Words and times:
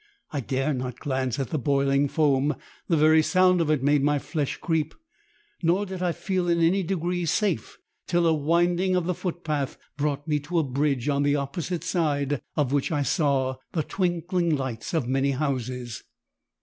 I 0.31 0.39
dare 0.39 0.73
not 0.73 0.97
glance 0.99 1.37
at 1.37 1.51
the 1.51 1.59
boiling 1.59 2.07
foam, 2.07 2.55
the 2.87 2.97
very 2.97 3.21
sound 3.21 3.61
of 3.61 3.69
it 3.69 3.83
made 3.83 4.01
my 4.01 4.17
flesh 4.17 4.57
creep; 4.57 4.95
nor 5.61 5.85
did 5.85 6.01
I 6.01 6.11
feel 6.11 6.49
in 6.49 6.59
any 6.59 6.81
degree 6.81 7.23
safe 7.27 7.77
till 8.07 8.25
a 8.25 8.33
winding 8.33 8.95
of 8.95 9.05
the 9.05 9.13
footpath 9.13 9.77
brought 9.97 10.27
me 10.27 10.39
to 10.39 10.57
a 10.57 10.63
bridge, 10.63 11.07
on 11.07 11.21
the 11.21 11.35
opposite 11.35 11.83
side 11.83 12.41
of 12.55 12.73
which 12.73 12.91
I 12.91 13.03
saw 13.03 13.57
the 13.73 13.83
twinkling 13.83 14.55
lights 14.55 14.95
of 14.95 15.07
many 15.07 15.33
houses. 15.33 16.01